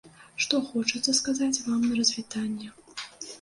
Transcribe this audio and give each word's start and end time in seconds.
Што 0.45 0.61
хочацца 0.69 1.13
сказаць 1.19 1.61
вам 1.67 1.77
на 1.91 2.01
развітанне. 2.01 2.73